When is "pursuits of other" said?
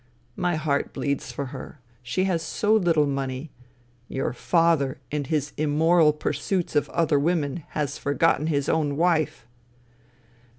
6.11-7.19